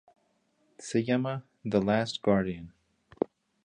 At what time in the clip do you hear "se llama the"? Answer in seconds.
0.79-1.79